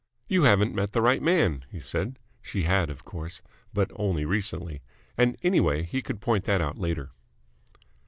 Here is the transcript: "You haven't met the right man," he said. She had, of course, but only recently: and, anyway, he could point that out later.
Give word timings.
"You 0.27 0.45
haven't 0.45 0.73
met 0.73 0.93
the 0.93 1.01
right 1.03 1.21
man," 1.21 1.63
he 1.69 1.79
said. 1.79 2.17
She 2.41 2.63
had, 2.63 2.89
of 2.89 3.05
course, 3.05 3.43
but 3.71 3.91
only 3.95 4.25
recently: 4.25 4.81
and, 5.15 5.37
anyway, 5.43 5.83
he 5.83 6.01
could 6.01 6.21
point 6.21 6.45
that 6.45 6.59
out 6.59 6.79
later. 6.79 7.11